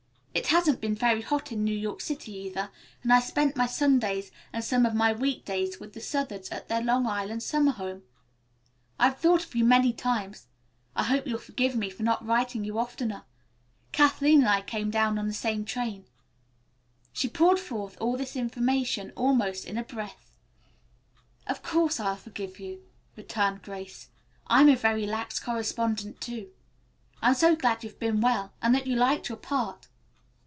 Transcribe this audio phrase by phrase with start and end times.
[0.33, 2.71] It hasn't been very hot in New York City, either,
[3.03, 6.69] and I spent my Sundays and some of my week days with the Southards at
[6.69, 8.03] their Long Island summer home.
[8.97, 10.47] I have thought of you many times.
[10.95, 13.23] I hope you'll forgive me for not writing you oftener.
[13.91, 16.05] Kathleen and I came down on the same train."
[17.11, 20.31] She poured forth all this information almost in a breath.
[21.45, 22.81] "Of course I'll forgive you,"
[23.17, 24.07] returned Grace.
[24.47, 26.51] "I'm a very lax correspondent, too.
[27.21, 29.89] I'm so glad you've been well, and that you liked your part."